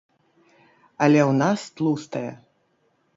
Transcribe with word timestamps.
Але 1.05 1.21
ў 1.23 1.31
нас 1.41 1.65
тлустае. 1.77 2.31